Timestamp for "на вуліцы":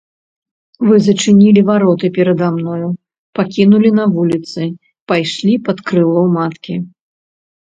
3.99-4.61